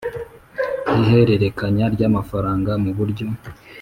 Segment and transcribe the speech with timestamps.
[0.97, 3.27] Ihererekanya ry amafaranga mu buryo